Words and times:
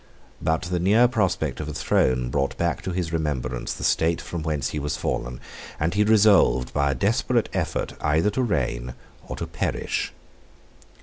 But 0.41 0.63
the 0.63 0.79
near 0.79 1.07
prospect 1.07 1.59
of 1.59 1.67
a 1.69 1.75
throne 1.75 2.29
brought 2.31 2.57
back 2.57 2.81
to 2.81 2.91
his 2.91 3.13
remembrance 3.13 3.71
the 3.73 3.83
state 3.83 4.19
from 4.19 4.41
whence 4.41 4.69
he 4.69 4.79
was 4.79 4.97
fallen, 4.97 5.39
and 5.79 5.93
he 5.93 6.03
resolved, 6.03 6.73
by 6.73 6.89
a 6.89 6.95
desperate 6.95 7.49
effort, 7.53 7.93
either 8.03 8.31
to 8.31 8.41
reign 8.41 8.95
or 9.27 9.35
to 9.35 9.45
perish. 9.45 10.11